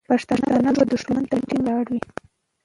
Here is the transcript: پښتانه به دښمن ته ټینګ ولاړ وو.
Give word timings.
پښتانه 0.09 0.71
به 0.75 0.83
دښمن 0.91 1.23
ته 1.29 1.35
ټینګ 1.47 1.61
ولاړ 1.63 1.85
وو. 1.93 1.99